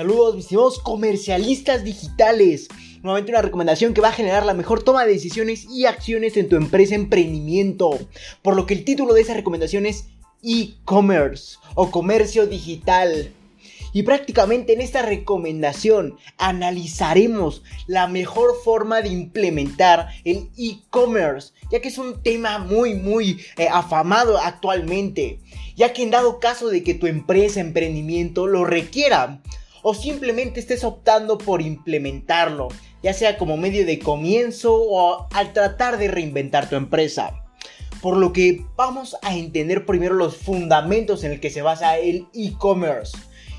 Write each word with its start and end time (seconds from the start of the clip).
Saludos, 0.00 0.34
mis 0.34 0.46
estimados 0.46 0.78
comercialistas 0.78 1.84
digitales. 1.84 2.68
Nuevamente 3.02 3.32
una 3.32 3.42
recomendación 3.42 3.92
que 3.92 4.00
va 4.00 4.08
a 4.08 4.12
generar 4.12 4.46
la 4.46 4.54
mejor 4.54 4.82
toma 4.82 5.04
de 5.04 5.12
decisiones 5.12 5.66
y 5.68 5.84
acciones 5.84 6.38
en 6.38 6.48
tu 6.48 6.56
empresa 6.56 6.94
emprendimiento. 6.94 7.90
Por 8.40 8.56
lo 8.56 8.64
que 8.64 8.72
el 8.72 8.86
título 8.86 9.12
de 9.12 9.20
esa 9.20 9.34
recomendación 9.34 9.84
es 9.84 10.06
e-commerce 10.42 11.58
o 11.74 11.90
comercio 11.90 12.46
digital. 12.46 13.30
Y 13.92 14.04
prácticamente 14.04 14.72
en 14.72 14.80
esta 14.80 15.02
recomendación 15.02 16.16
analizaremos 16.38 17.62
la 17.86 18.08
mejor 18.08 18.54
forma 18.64 19.02
de 19.02 19.10
implementar 19.10 20.08
el 20.24 20.48
e-commerce, 20.56 21.52
ya 21.70 21.80
que 21.82 21.88
es 21.88 21.98
un 21.98 22.22
tema 22.22 22.56
muy, 22.56 22.94
muy 22.94 23.42
eh, 23.58 23.68
afamado 23.70 24.38
actualmente, 24.38 25.40
ya 25.76 25.92
que 25.92 26.02
en 26.02 26.10
dado 26.10 26.40
caso 26.40 26.68
de 26.68 26.82
que 26.82 26.94
tu 26.94 27.06
empresa, 27.06 27.60
emprendimiento 27.60 28.46
lo 28.46 28.64
requiera, 28.64 29.42
o 29.82 29.94
simplemente 29.94 30.60
estés 30.60 30.84
optando 30.84 31.38
por 31.38 31.62
implementarlo, 31.62 32.68
ya 33.02 33.12
sea 33.12 33.38
como 33.38 33.56
medio 33.56 33.86
de 33.86 33.98
comienzo 33.98 34.74
o 34.74 35.28
al 35.32 35.52
tratar 35.52 35.98
de 35.98 36.08
reinventar 36.08 36.68
tu 36.68 36.76
empresa. 36.76 37.34
Por 38.02 38.16
lo 38.16 38.32
que 38.32 38.64
vamos 38.76 39.16
a 39.22 39.36
entender 39.36 39.84
primero 39.84 40.14
los 40.14 40.36
fundamentos 40.36 41.22
en 41.24 41.32
el 41.32 41.40
que 41.40 41.50
se 41.50 41.62
basa 41.62 41.98
el 41.98 42.26
e-commerce. 42.32 43.16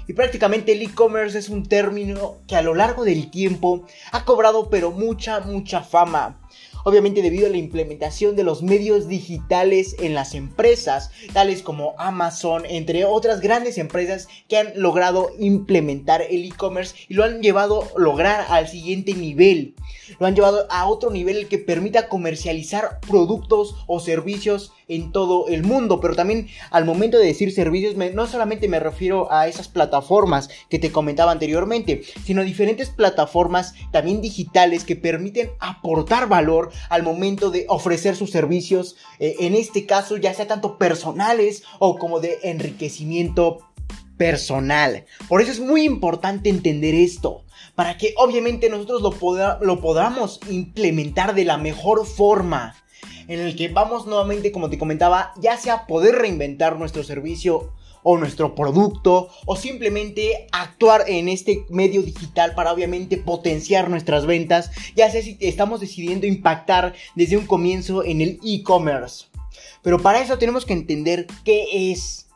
Y 0.07 0.13
prácticamente 0.13 0.71
el 0.71 0.81
e-commerce 0.81 1.37
es 1.37 1.49
un 1.49 1.67
término 1.67 2.37
que 2.47 2.55
a 2.55 2.61
lo 2.61 2.73
largo 2.73 3.05
del 3.05 3.29
tiempo 3.29 3.85
ha 4.11 4.25
cobrado 4.25 4.69
pero 4.69 4.91
mucha, 4.91 5.41
mucha 5.41 5.81
fama 5.81 6.40
obviamente 6.83 7.21
debido 7.21 7.47
a 7.47 7.49
la 7.49 7.57
implementación 7.57 8.35
de 8.35 8.43
los 8.43 8.63
medios 8.63 9.07
digitales 9.07 9.95
en 9.99 10.13
las 10.13 10.33
empresas, 10.33 11.11
tales 11.33 11.61
como 11.61 11.95
Amazon, 11.97 12.63
entre 12.65 13.05
otras 13.05 13.41
grandes 13.41 13.77
empresas 13.77 14.27
que 14.47 14.57
han 14.57 14.73
logrado 14.75 15.29
implementar 15.39 16.21
el 16.21 16.45
e-commerce 16.45 16.95
y 17.07 17.13
lo 17.13 17.23
han 17.23 17.41
llevado 17.41 17.83
a 17.83 17.99
lograr 17.99 18.45
al 18.49 18.67
siguiente 18.67 19.13
nivel. 19.13 19.75
Lo 20.19 20.25
han 20.25 20.35
llevado 20.35 20.67
a 20.69 20.87
otro 20.87 21.09
nivel 21.09 21.47
que 21.47 21.57
permita 21.57 22.09
comercializar 22.09 22.99
productos 23.01 23.75
o 23.87 23.99
servicios 23.99 24.73
en 24.91 25.11
todo 25.11 25.47
el 25.47 25.63
mundo, 25.63 25.99
pero 26.01 26.15
también 26.15 26.47
al 26.69 26.85
momento 26.85 27.17
de 27.17 27.25
decir 27.25 27.53
servicios, 27.53 27.95
no 27.95 28.27
solamente 28.27 28.67
me 28.67 28.79
refiero 28.79 29.31
a 29.31 29.47
esas 29.47 29.67
plataformas 29.67 30.49
que 30.69 30.79
te 30.79 30.91
comentaba 30.91 31.31
anteriormente, 31.31 32.01
sino 32.25 32.43
diferentes 32.43 32.89
plataformas 32.89 33.73
también 33.91 34.21
digitales 34.21 34.83
que 34.83 34.95
permiten 34.95 35.51
aportar 35.59 36.27
valor 36.27 36.71
al 36.89 37.03
momento 37.03 37.51
de 37.51 37.65
ofrecer 37.69 38.15
sus 38.15 38.31
servicios, 38.31 38.97
eh, 39.19 39.35
en 39.39 39.55
este 39.55 39.85
caso 39.85 40.17
ya 40.17 40.33
sea 40.33 40.47
tanto 40.47 40.77
personales 40.77 41.63
o 41.79 41.97
como 41.97 42.19
de 42.19 42.39
enriquecimiento 42.43 43.59
personal. 44.17 45.05
Por 45.29 45.41
eso 45.41 45.51
es 45.51 45.59
muy 45.59 45.83
importante 45.83 46.49
entender 46.49 46.93
esto, 46.93 47.45
para 47.75 47.97
que 47.97 48.13
obviamente 48.17 48.69
nosotros 48.69 49.01
lo, 49.01 49.59
lo 49.61 49.81
podamos 49.81 50.39
implementar 50.49 51.33
de 51.33 51.45
la 51.45 51.57
mejor 51.57 52.05
forma 52.05 52.75
en 53.31 53.39
el 53.39 53.55
que 53.55 53.69
vamos 53.69 54.07
nuevamente, 54.07 54.51
como 54.51 54.69
te 54.69 54.77
comentaba, 54.77 55.33
ya 55.39 55.55
sea 55.55 55.87
poder 55.87 56.15
reinventar 56.15 56.77
nuestro 56.77 57.01
servicio 57.01 57.71
o 58.03 58.17
nuestro 58.17 58.55
producto 58.55 59.29
o 59.45 59.55
simplemente 59.55 60.47
actuar 60.51 61.05
en 61.07 61.29
este 61.29 61.65
medio 61.69 62.01
digital 62.01 62.55
para 62.55 62.73
obviamente 62.73 63.15
potenciar 63.15 63.89
nuestras 63.89 64.25
ventas, 64.25 64.71
ya 64.97 65.09
sea 65.09 65.21
si 65.21 65.37
estamos 65.39 65.79
decidiendo 65.79 66.27
impactar 66.27 66.93
desde 67.15 67.37
un 67.37 67.45
comienzo 67.45 68.03
en 68.03 68.19
el 68.19 68.39
e-commerce. 68.43 69.27
Pero 69.81 70.01
para 70.01 70.21
eso 70.21 70.37
tenemos 70.37 70.65
que 70.65 70.73
entender 70.73 71.25
qué 71.45 71.91
es. 71.91 72.27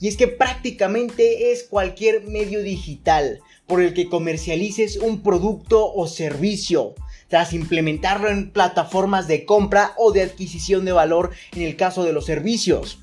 Y 0.00 0.08
es 0.08 0.16
que 0.16 0.26
prácticamente 0.26 1.52
es 1.52 1.62
cualquier 1.62 2.26
medio 2.26 2.60
digital 2.60 3.38
por 3.68 3.80
el 3.80 3.94
que 3.94 4.08
comercialices 4.08 4.96
un 4.96 5.22
producto 5.22 5.92
o 5.92 6.08
servicio 6.08 6.96
tras 7.30 7.54
implementarlo 7.54 8.28
en 8.28 8.50
plataformas 8.50 9.26
de 9.28 9.46
compra 9.46 9.94
o 9.96 10.12
de 10.12 10.22
adquisición 10.22 10.84
de 10.84 10.92
valor 10.92 11.30
en 11.52 11.62
el 11.62 11.76
caso 11.76 12.04
de 12.04 12.12
los 12.12 12.26
servicios. 12.26 12.98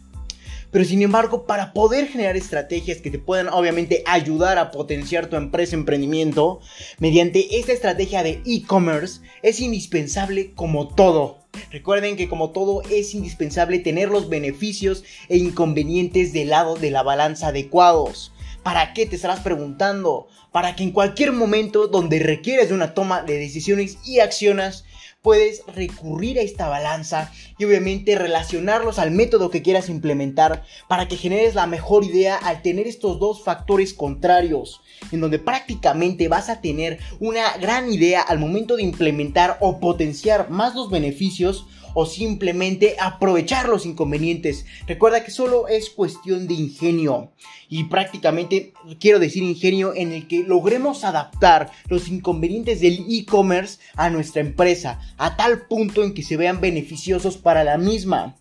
Pero 0.70 0.84
sin 0.84 1.02
embargo, 1.02 1.46
para 1.46 1.72
poder 1.72 2.08
generar 2.08 2.36
estrategias 2.36 3.00
que 3.00 3.10
te 3.10 3.20
puedan 3.20 3.48
obviamente 3.48 4.04
ayudar 4.06 4.58
a 4.58 4.70
potenciar 4.72 5.28
tu 5.28 5.38
empresa 5.38 5.76
emprendimiento, 5.76 6.60
mediante 7.00 7.58
esta 7.58 7.72
estrategia 7.72 8.22
de 8.22 8.42
e-commerce, 8.46 9.22
es 9.42 9.62
indispensable 9.62 10.52
como 10.54 10.90
todo. 10.90 11.38
Recuerden 11.72 12.18
que 12.18 12.28
como 12.28 12.52
todo 12.52 12.82
es 12.92 13.16
indispensable 13.16 13.80
tener 13.80 14.10
los 14.10 14.30
beneficios 14.30 15.04
e 15.30 15.38
inconvenientes 15.38 16.34
del 16.34 16.50
lado 16.50 16.76
de 16.76 16.92
la 16.92 17.02
balanza 17.02 17.48
adecuados. 17.48 18.34
¿Para 18.68 18.92
qué 18.92 19.06
te 19.06 19.16
estarás 19.16 19.40
preguntando? 19.40 20.28
Para 20.52 20.76
que 20.76 20.84
en 20.84 20.92
cualquier 20.92 21.32
momento 21.32 21.88
donde 21.88 22.20
requieres 22.20 22.68
de 22.68 22.76
una 22.76 22.94
toma 22.94 23.22
de 23.22 23.40
decisiones 23.40 23.98
y 24.06 24.20
acciones, 24.20 24.84
puedes 25.22 25.64
recurrir 25.74 26.38
a 26.38 26.42
esta 26.42 26.68
balanza 26.68 27.32
y 27.58 27.64
obviamente 27.64 28.18
relacionarlos 28.18 29.00
al 29.00 29.12
método 29.12 29.52
que 29.52 29.62
quieras 29.62 29.88
implementar 29.88 30.66
para 30.90 31.08
que 31.08 31.16
generes 31.16 31.56
la 31.56 31.66
mejor 31.66 32.04
idea 32.04 32.36
al 32.36 32.62
tener 32.62 32.88
estos 32.88 33.22
dos 33.22 33.42
factores 33.42 33.94
contrarios, 33.94 34.82
en 35.14 35.22
donde 35.22 35.40
prácticamente 35.40 36.28
vas 36.28 36.50
a 36.50 36.60
tener 36.60 37.00
una 37.22 37.56
gran 37.60 37.90
idea 37.90 38.22
al 38.22 38.38
momento 38.38 38.76
de 38.76 38.84
implementar 38.84 39.60
o 39.62 39.80
potenciar 39.80 40.50
más 40.50 40.76
los 40.76 40.90
beneficios 40.90 41.68
o 42.00 42.06
simplemente 42.06 42.96
aprovechar 43.00 43.68
los 43.68 43.88
inconvenientes. 43.88 44.68
Recuerda 44.86 45.24
que 45.24 45.32
solo 45.32 45.68
es 45.68 45.90
cuestión 45.90 46.48
de 46.48 46.54
ingenio 46.54 47.32
y 47.70 47.86
prácticamente 47.86 48.72
quiero 49.00 49.18
decir 49.18 49.42
ingenio 49.42 49.96
en 49.96 50.12
el 50.12 50.28
que 50.28 50.44
logremos 50.44 51.04
adaptar 51.04 51.72
los 51.90 52.08
inconvenientes 52.08 52.82
del 52.82 53.04
e-commerce 53.10 53.80
a 53.96 54.12
nuestra 54.12 54.42
empresa 54.42 55.00
a 55.18 55.38
tal 55.38 55.66
punto 55.66 56.04
en 56.04 56.14
que 56.14 56.22
se 56.22 56.38
vean 56.38 56.62
beneficiosos 56.62 57.36
para 57.36 57.64
la 57.64 57.80
misma. 57.80 58.36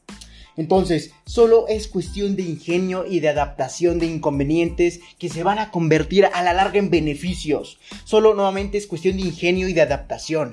Entonces, 0.59 1.13
solo 1.25 1.67
es 1.67 1.89
cuestión 1.89 2.37
de 2.37 2.43
ingenio 2.43 3.07
y 3.07 3.21
de 3.21 3.31
adaptación 3.31 3.99
de 3.99 4.05
inconvenientes 4.05 5.01
que 5.19 5.31
se 5.31 5.43
van 5.43 5.59
a 5.59 5.71
convertir 5.71 6.27
a 6.27 6.43
la 6.43 6.53
larga 6.53 6.79
en 6.79 6.91
beneficios. 6.91 7.79
Solo 8.05 8.35
nuevamente 8.35 8.77
es 8.77 8.87
cuestión 8.87 9.17
de 9.17 9.23
ingenio 9.23 9.67
y 9.67 9.73
de 9.73 9.81
adaptación. 9.81 10.51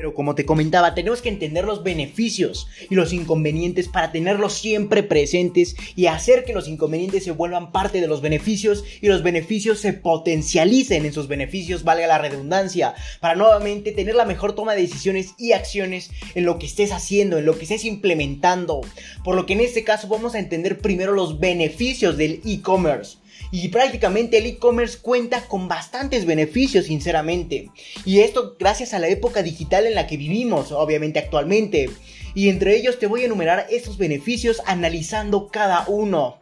Pero 0.00 0.14
como 0.14 0.34
te 0.34 0.46
comentaba, 0.46 0.94
tenemos 0.94 1.20
que 1.20 1.28
entender 1.28 1.66
los 1.66 1.82
beneficios 1.82 2.68
y 2.88 2.94
los 2.94 3.12
inconvenientes 3.12 3.86
para 3.86 4.12
tenerlos 4.12 4.54
siempre 4.54 5.02
presentes 5.02 5.76
y 5.94 6.06
hacer 6.06 6.46
que 6.46 6.54
los 6.54 6.68
inconvenientes 6.68 7.22
se 7.22 7.32
vuelvan 7.32 7.70
parte 7.70 8.00
de 8.00 8.06
los 8.06 8.22
beneficios 8.22 8.82
y 9.02 9.08
los 9.08 9.22
beneficios 9.22 9.78
se 9.78 9.92
potencialicen 9.92 11.04
en 11.04 11.12
sus 11.12 11.28
beneficios, 11.28 11.84
valga 11.84 12.06
la 12.06 12.16
redundancia, 12.16 12.94
para 13.20 13.34
nuevamente 13.34 13.92
tener 13.92 14.14
la 14.14 14.24
mejor 14.24 14.54
toma 14.54 14.72
de 14.72 14.80
decisiones 14.80 15.34
y 15.36 15.52
acciones 15.52 16.10
en 16.34 16.46
lo 16.46 16.58
que 16.58 16.64
estés 16.64 16.92
haciendo, 16.92 17.36
en 17.36 17.44
lo 17.44 17.58
que 17.58 17.64
estés 17.64 17.84
implementando. 17.84 18.80
Por 19.22 19.36
lo 19.36 19.44
que 19.44 19.52
en 19.52 19.60
este 19.60 19.84
caso 19.84 20.08
vamos 20.08 20.34
a 20.34 20.38
entender 20.38 20.78
primero 20.78 21.12
los 21.12 21.38
beneficios 21.40 22.16
del 22.16 22.40
e-commerce 22.46 23.19
y 23.52 23.68
prácticamente 23.68 24.38
el 24.38 24.46
e-commerce 24.46 24.98
cuenta 24.98 25.46
con 25.46 25.68
bastantes 25.68 26.24
beneficios, 26.24 26.86
sinceramente. 26.86 27.70
Y 28.04 28.20
esto 28.20 28.56
gracias 28.58 28.94
a 28.94 28.98
la 28.98 29.08
época 29.08 29.42
digital 29.42 29.86
en 29.86 29.94
la 29.94 30.06
que 30.06 30.16
vivimos, 30.16 30.72
obviamente 30.72 31.18
actualmente. 31.18 31.90
Y 32.34 32.48
entre 32.48 32.76
ellos 32.76 32.98
te 32.98 33.06
voy 33.06 33.22
a 33.22 33.26
enumerar 33.26 33.66
estos 33.70 33.98
beneficios 33.98 34.62
analizando 34.66 35.48
cada 35.48 35.84
uno. 35.88 36.38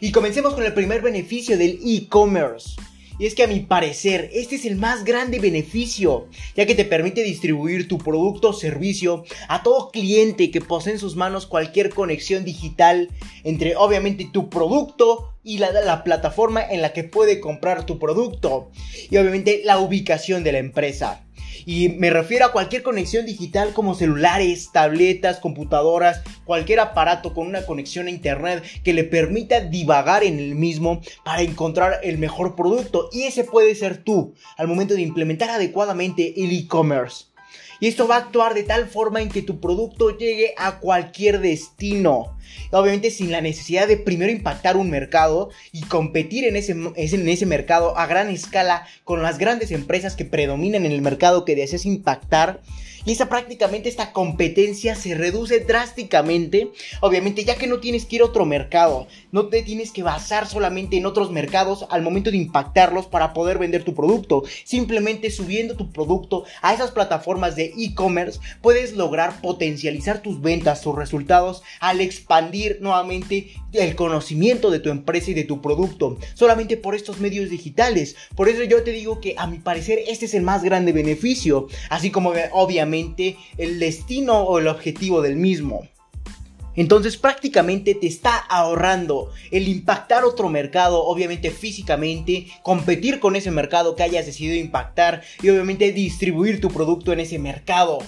Y 0.00 0.12
comencemos 0.12 0.54
con 0.54 0.64
el 0.64 0.74
primer 0.74 1.02
beneficio 1.02 1.56
del 1.56 1.78
e-commerce. 1.84 2.70
Y 3.18 3.26
es 3.26 3.34
que 3.34 3.42
a 3.42 3.48
mi 3.48 3.60
parecer 3.60 4.30
este 4.32 4.56
es 4.56 4.64
el 4.64 4.76
más 4.76 5.04
grande 5.04 5.40
beneficio, 5.40 6.28
ya 6.56 6.66
que 6.66 6.74
te 6.74 6.84
permite 6.84 7.22
distribuir 7.22 7.88
tu 7.88 7.98
producto 7.98 8.50
o 8.50 8.52
servicio 8.52 9.24
a 9.48 9.62
todo 9.62 9.90
cliente 9.90 10.50
que 10.50 10.60
posee 10.60 10.94
en 10.94 10.98
sus 10.98 11.16
manos 11.16 11.46
cualquier 11.46 11.90
conexión 11.90 12.44
digital 12.44 13.08
entre 13.44 13.76
obviamente 13.76 14.28
tu 14.32 14.48
producto 14.48 15.34
y 15.42 15.58
la, 15.58 15.72
la 15.72 16.04
plataforma 16.04 16.62
en 16.62 16.82
la 16.82 16.92
que 16.92 17.04
puede 17.04 17.40
comprar 17.40 17.86
tu 17.86 17.98
producto 17.98 18.70
y 19.10 19.16
obviamente 19.16 19.62
la 19.64 19.78
ubicación 19.78 20.44
de 20.44 20.52
la 20.52 20.58
empresa. 20.58 21.27
Y 21.70 21.90
me 21.90 22.08
refiero 22.08 22.46
a 22.46 22.52
cualquier 22.52 22.82
conexión 22.82 23.26
digital 23.26 23.74
como 23.74 23.94
celulares, 23.94 24.70
tabletas, 24.72 25.38
computadoras, 25.38 26.22
cualquier 26.46 26.80
aparato 26.80 27.34
con 27.34 27.46
una 27.46 27.66
conexión 27.66 28.06
a 28.06 28.10
internet 28.10 28.64
que 28.82 28.94
le 28.94 29.04
permita 29.04 29.60
divagar 29.60 30.24
en 30.24 30.38
el 30.38 30.54
mismo 30.54 31.02
para 31.26 31.42
encontrar 31.42 32.00
el 32.02 32.16
mejor 32.16 32.56
producto. 32.56 33.10
Y 33.12 33.24
ese 33.24 33.44
puede 33.44 33.74
ser 33.74 33.98
tú 33.98 34.32
al 34.56 34.66
momento 34.66 34.94
de 34.94 35.02
implementar 35.02 35.50
adecuadamente 35.50 36.42
el 36.42 36.52
e-commerce. 36.52 37.26
Y 37.80 37.86
esto 37.86 38.08
va 38.08 38.16
a 38.16 38.18
actuar 38.18 38.54
de 38.54 38.64
tal 38.64 38.88
forma 38.88 39.20
en 39.20 39.28
que 39.28 39.42
tu 39.42 39.60
producto 39.60 40.16
llegue 40.16 40.54
a 40.56 40.78
cualquier 40.78 41.40
destino. 41.40 42.36
Obviamente 42.70 43.10
sin 43.10 43.30
la 43.30 43.40
necesidad 43.40 43.86
de 43.86 43.96
primero 43.96 44.32
impactar 44.32 44.76
un 44.76 44.90
mercado 44.90 45.50
y 45.72 45.82
competir 45.82 46.44
en 46.44 46.56
ese, 46.56 46.72
en 46.72 47.28
ese 47.28 47.46
mercado 47.46 47.96
a 47.96 48.06
gran 48.06 48.28
escala 48.28 48.86
con 49.04 49.22
las 49.22 49.38
grandes 49.38 49.70
empresas 49.70 50.16
que 50.16 50.24
predominan 50.24 50.84
en 50.84 50.92
el 50.92 51.02
mercado 51.02 51.44
que 51.44 51.56
deseas 51.56 51.86
impactar 51.86 52.60
y 53.04 53.12
esa 53.12 53.28
prácticamente 53.28 53.88
esta 53.88 54.12
competencia 54.12 54.94
se 54.94 55.14
reduce 55.14 55.60
drásticamente, 55.60 56.70
obviamente 57.00 57.44
ya 57.44 57.56
que 57.56 57.66
no 57.66 57.80
tienes 57.80 58.06
que 58.06 58.16
ir 58.16 58.22
a 58.22 58.26
otro 58.26 58.44
mercado, 58.44 59.06
no 59.32 59.46
te 59.48 59.62
tienes 59.62 59.92
que 59.92 60.02
basar 60.02 60.46
solamente 60.46 60.96
en 60.96 61.06
otros 61.06 61.30
mercados 61.30 61.86
al 61.90 62.02
momento 62.02 62.30
de 62.30 62.36
impactarlos 62.36 63.06
para 63.06 63.32
poder 63.32 63.58
vender 63.58 63.84
tu 63.84 63.94
producto, 63.94 64.42
simplemente 64.64 65.30
subiendo 65.30 65.76
tu 65.76 65.90
producto 65.90 66.44
a 66.62 66.74
esas 66.74 66.90
plataformas 66.90 67.56
de 67.56 67.72
e-commerce 67.76 68.40
puedes 68.60 68.94
lograr 68.94 69.40
potencializar 69.40 70.22
tus 70.22 70.40
ventas, 70.40 70.82
tus 70.82 70.94
resultados 70.94 71.62
al 71.80 72.00
expandir 72.00 72.78
nuevamente 72.80 73.52
el 73.72 73.94
conocimiento 73.96 74.70
de 74.70 74.80
tu 74.80 74.90
empresa 74.90 75.30
y 75.30 75.34
de 75.34 75.44
tu 75.44 75.60
producto, 75.60 76.18
solamente 76.34 76.76
por 76.76 76.94
estos 76.94 77.20
medios 77.20 77.50
digitales. 77.50 78.16
Por 78.34 78.48
eso 78.48 78.64
yo 78.64 78.82
te 78.82 78.92
digo 78.92 79.20
que 79.20 79.34
a 79.36 79.46
mi 79.46 79.58
parecer 79.58 80.00
este 80.08 80.26
es 80.26 80.34
el 80.34 80.42
más 80.42 80.62
grande 80.62 80.92
beneficio, 80.92 81.68
así 81.90 82.10
como 82.10 82.32
obviamente 82.52 82.87
el 82.94 83.78
destino 83.78 84.40
o 84.40 84.58
el 84.58 84.68
objetivo 84.68 85.22
del 85.22 85.36
mismo. 85.36 85.88
Entonces 86.78 87.16
prácticamente 87.16 87.96
te 87.96 88.06
está 88.06 88.36
ahorrando 88.36 89.32
el 89.50 89.66
impactar 89.66 90.24
otro 90.24 90.48
mercado, 90.48 91.04
obviamente 91.04 91.50
físicamente, 91.50 92.46
competir 92.62 93.18
con 93.18 93.34
ese 93.34 93.50
mercado 93.50 93.96
que 93.96 94.04
hayas 94.04 94.26
decidido 94.26 94.54
impactar 94.54 95.22
y 95.42 95.48
obviamente 95.48 95.90
distribuir 95.90 96.60
tu 96.60 96.68
producto 96.68 97.12
en 97.12 97.18
ese 97.18 97.40
mercado. 97.40 97.98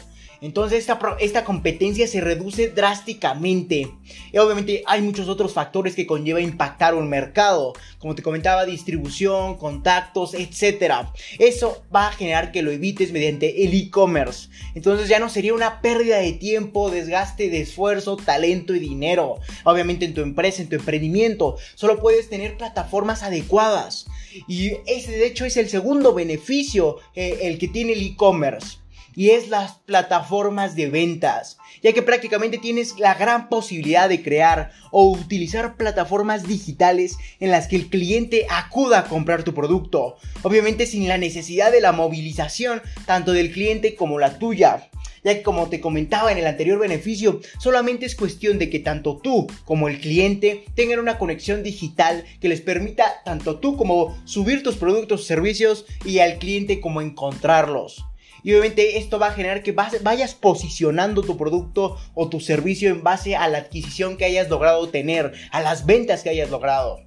Entonces 0.40 0.80
esta, 0.80 0.98
esta 1.20 1.44
competencia 1.44 2.06
se 2.06 2.20
reduce 2.20 2.68
drásticamente. 2.68 3.90
Y 4.32 4.38
obviamente 4.38 4.82
hay 4.86 5.02
muchos 5.02 5.28
otros 5.28 5.52
factores 5.52 5.94
que 5.94 6.06
conlleva 6.06 6.40
impactar 6.40 6.94
un 6.94 7.08
mercado. 7.08 7.74
Como 7.98 8.14
te 8.14 8.22
comentaba, 8.22 8.64
distribución, 8.64 9.56
contactos, 9.56 10.34
etc. 10.34 11.06
Eso 11.38 11.82
va 11.94 12.08
a 12.08 12.12
generar 12.12 12.52
que 12.52 12.62
lo 12.62 12.70
evites 12.70 13.12
mediante 13.12 13.64
el 13.64 13.74
e-commerce. 13.74 14.48
Entonces 14.74 15.08
ya 15.08 15.18
no 15.18 15.28
sería 15.28 15.54
una 15.54 15.80
pérdida 15.82 16.18
de 16.18 16.32
tiempo, 16.32 16.90
desgaste 16.90 17.50
de 17.50 17.60
esfuerzo, 17.60 18.16
talento 18.16 18.74
y 18.74 18.78
dinero. 18.78 19.36
Obviamente 19.64 20.06
en 20.06 20.14
tu 20.14 20.22
empresa, 20.22 20.62
en 20.62 20.68
tu 20.68 20.76
emprendimiento. 20.76 21.56
Solo 21.74 22.00
puedes 22.00 22.30
tener 22.30 22.56
plataformas 22.56 23.22
adecuadas. 23.22 24.06
Y 24.48 24.72
ese 24.86 25.12
de 25.12 25.26
hecho 25.26 25.44
es 25.44 25.56
el 25.56 25.68
segundo 25.68 26.14
beneficio, 26.14 26.98
eh, 27.14 27.40
el 27.42 27.58
que 27.58 27.68
tiene 27.68 27.92
el 27.92 28.02
e-commerce 28.02 28.79
y 29.20 29.32
es 29.32 29.50
las 29.50 29.72
plataformas 29.84 30.76
de 30.76 30.88
ventas, 30.88 31.58
ya 31.82 31.92
que 31.92 32.00
prácticamente 32.00 32.56
tienes 32.56 32.98
la 32.98 33.12
gran 33.12 33.50
posibilidad 33.50 34.08
de 34.08 34.22
crear 34.22 34.70
o 34.92 35.10
utilizar 35.10 35.76
plataformas 35.76 36.48
digitales 36.48 37.18
en 37.38 37.50
las 37.50 37.68
que 37.68 37.76
el 37.76 37.90
cliente 37.90 38.46
acuda 38.48 39.00
a 39.00 39.04
comprar 39.04 39.42
tu 39.42 39.52
producto, 39.52 40.16
obviamente 40.40 40.86
sin 40.86 41.06
la 41.06 41.18
necesidad 41.18 41.70
de 41.70 41.82
la 41.82 41.92
movilización 41.92 42.80
tanto 43.04 43.32
del 43.32 43.52
cliente 43.52 43.94
como 43.94 44.18
la 44.18 44.38
tuya. 44.38 44.88
Ya 45.22 45.34
que 45.34 45.42
como 45.42 45.68
te 45.68 45.82
comentaba 45.82 46.32
en 46.32 46.38
el 46.38 46.46
anterior 46.46 46.78
beneficio, 46.78 47.42
solamente 47.58 48.06
es 48.06 48.16
cuestión 48.16 48.58
de 48.58 48.70
que 48.70 48.78
tanto 48.78 49.18
tú 49.18 49.46
como 49.66 49.88
el 49.88 50.00
cliente 50.00 50.64
tengan 50.74 50.98
una 50.98 51.18
conexión 51.18 51.62
digital 51.62 52.24
que 52.40 52.48
les 52.48 52.62
permita 52.62 53.22
tanto 53.22 53.58
tú 53.58 53.76
como 53.76 54.18
subir 54.24 54.62
tus 54.62 54.76
productos 54.76 55.20
o 55.20 55.24
servicios 55.24 55.84
y 56.06 56.20
al 56.20 56.38
cliente 56.38 56.80
como 56.80 57.02
encontrarlos. 57.02 58.06
Y 58.42 58.52
obviamente 58.52 58.98
esto 58.98 59.18
va 59.18 59.28
a 59.28 59.32
generar 59.32 59.62
que 59.62 59.72
vayas 59.72 60.34
posicionando 60.34 61.22
tu 61.22 61.36
producto 61.36 61.96
o 62.14 62.28
tu 62.28 62.40
servicio 62.40 62.90
en 62.90 63.02
base 63.02 63.36
a 63.36 63.48
la 63.48 63.58
adquisición 63.58 64.16
que 64.16 64.24
hayas 64.24 64.48
logrado 64.48 64.88
tener, 64.88 65.32
a 65.50 65.60
las 65.60 65.86
ventas 65.86 66.22
que 66.22 66.30
hayas 66.30 66.50
logrado. 66.50 67.00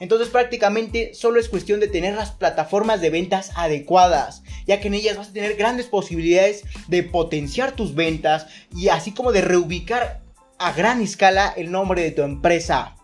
Entonces 0.00 0.28
prácticamente 0.28 1.12
solo 1.14 1.40
es 1.40 1.48
cuestión 1.48 1.80
de 1.80 1.88
tener 1.88 2.14
las 2.14 2.30
plataformas 2.30 3.00
de 3.00 3.10
ventas 3.10 3.50
adecuadas, 3.56 4.42
ya 4.66 4.80
que 4.80 4.88
en 4.88 4.94
ellas 4.94 5.16
vas 5.16 5.30
a 5.30 5.32
tener 5.32 5.56
grandes 5.56 5.86
posibilidades 5.86 6.62
de 6.86 7.02
potenciar 7.02 7.72
tus 7.72 7.94
ventas 7.94 8.46
y 8.76 8.88
así 8.88 9.12
como 9.12 9.32
de 9.32 9.40
reubicar 9.40 10.22
a 10.58 10.72
gran 10.72 11.00
escala 11.00 11.52
el 11.56 11.70
nombre 11.70 12.02
de 12.02 12.12
tu 12.12 12.22
empresa 12.22 12.97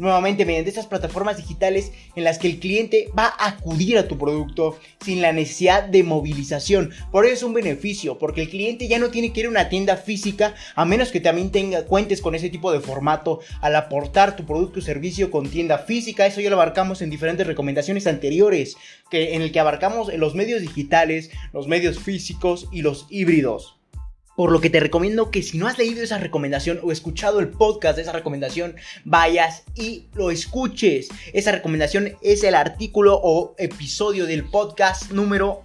nuevamente 0.00 0.46
mediante 0.46 0.70
estas 0.70 0.86
plataformas 0.86 1.36
digitales 1.36 1.92
en 2.16 2.24
las 2.24 2.38
que 2.38 2.48
el 2.48 2.58
cliente 2.58 3.10
va 3.16 3.26
a 3.26 3.48
acudir 3.48 3.98
a 3.98 4.08
tu 4.08 4.18
producto 4.18 4.78
sin 5.04 5.20
la 5.20 5.32
necesidad 5.32 5.84
de 5.84 6.02
movilización. 6.02 6.90
Por 7.12 7.26
eso 7.26 7.34
es 7.34 7.42
un 7.42 7.52
beneficio, 7.52 8.18
porque 8.18 8.40
el 8.40 8.48
cliente 8.48 8.88
ya 8.88 8.98
no 8.98 9.10
tiene 9.10 9.32
que 9.32 9.40
ir 9.40 9.46
a 9.46 9.50
una 9.50 9.68
tienda 9.68 9.96
física 9.96 10.54
a 10.74 10.86
menos 10.86 11.10
que 11.10 11.20
también 11.20 11.52
tenga, 11.52 11.84
cuentes 11.84 12.22
con 12.22 12.34
ese 12.34 12.48
tipo 12.48 12.72
de 12.72 12.80
formato 12.80 13.40
al 13.60 13.76
aportar 13.76 14.36
tu 14.36 14.46
producto 14.46 14.80
o 14.80 14.82
servicio 14.82 15.30
con 15.30 15.50
tienda 15.50 15.78
física. 15.78 16.26
Eso 16.26 16.40
ya 16.40 16.48
lo 16.48 16.56
abarcamos 16.56 17.02
en 17.02 17.10
diferentes 17.10 17.46
recomendaciones 17.46 18.06
anteriores, 18.06 18.76
que, 19.10 19.34
en 19.34 19.42
el 19.42 19.52
que 19.52 19.60
abarcamos 19.60 20.12
los 20.14 20.34
medios 20.34 20.62
digitales, 20.62 21.30
los 21.52 21.68
medios 21.68 21.98
físicos 21.98 22.68
y 22.72 22.80
los 22.80 23.06
híbridos. 23.10 23.79
Por 24.40 24.52
lo 24.52 24.62
que 24.62 24.70
te 24.70 24.80
recomiendo 24.80 25.30
que 25.30 25.42
si 25.42 25.58
no 25.58 25.66
has 25.66 25.76
leído 25.76 26.02
esa 26.02 26.16
recomendación 26.16 26.80
o 26.82 26.92
escuchado 26.92 27.40
el 27.40 27.48
podcast 27.48 27.96
de 27.96 28.02
esa 28.04 28.12
recomendación, 28.12 28.74
vayas 29.04 29.64
y 29.74 30.06
lo 30.14 30.30
escuches. 30.30 31.10
Esa 31.34 31.52
recomendación 31.52 32.16
es 32.22 32.42
el 32.42 32.54
artículo 32.54 33.20
o 33.22 33.54
episodio 33.58 34.24
del 34.24 34.44
podcast 34.46 35.10
número 35.10 35.62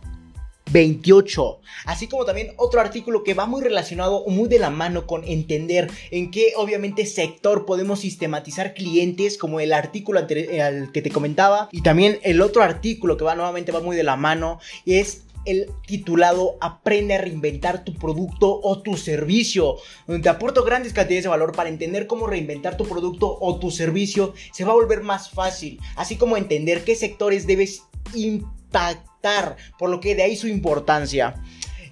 28. 0.72 1.62
Así 1.86 2.07
como 2.07 2.25
también 2.25 2.51
otro 2.57 2.81
artículo 2.81 3.24
que 3.24 3.33
va 3.33 3.45
muy 3.45 3.62
relacionado 3.62 4.18
o 4.18 4.30
muy 4.30 4.50
de 4.50 4.60
la 4.60 4.72
mano 4.72 5.07
con 5.07 5.24
entender 5.24 5.89
en 6.12 6.30
qué 6.30 6.51
obviamente 6.57 7.06
sector 7.06 7.66
podemos 7.66 8.01
sistematizar 8.01 8.74
clientes, 8.74 9.38
como 9.38 9.62
el 9.62 9.71
artículo 9.71 10.19
al 10.19 10.92
que 10.92 11.01
te 11.01 11.12
comentaba. 11.12 11.69
Y 11.71 11.81
también 11.81 12.19
el 12.24 12.42
otro 12.42 12.62
artículo 12.62 13.16
que 13.16 13.24
va 13.24 13.36
nuevamente 13.36 13.71
va 13.71 13.80
muy 13.80 13.95
de 13.95 14.04
la 14.04 14.18
mano 14.18 14.60
es 14.86 15.25
el 15.45 15.71
titulado 15.86 16.57
Aprende 16.62 17.15
a 17.15 17.21
reinventar 17.21 17.83
tu 17.83 17.94
producto 17.94 18.59
o 18.62 18.81
tu 18.81 18.97
servicio, 18.97 19.75
donde 20.07 20.24
te 20.24 20.30
aporto 20.30 20.63
grandes 20.63 20.94
cantidades 20.94 21.24
de 21.24 21.30
valor 21.30 21.51
para 21.53 21.69
entender 21.69 22.07
cómo 22.07 22.27
reinventar 22.27 22.77
tu 22.77 22.86
producto 22.86 23.38
o 23.39 23.59
tu 23.59 23.71
servicio 23.71 24.33
se 24.51 24.65
va 24.65 24.71
a 24.71 24.75
volver 24.75 25.01
más 25.01 25.30
fácil, 25.30 25.80
así 25.95 26.15
como 26.15 26.38
entender 26.38 26.83
qué 26.83 26.95
sectores 26.95 27.47
debes 27.47 27.83
impactar, 28.13 29.57
por 29.77 29.89
lo 29.89 30.00
que 30.00 30.15
de 30.15 30.24
ahí 30.24 30.36
su 30.36 30.47
importancia. 30.47 31.42